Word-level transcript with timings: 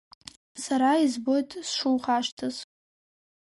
Сара 0.63 0.89
избоит 1.05 1.49
сшухашҭыз. 1.69 2.55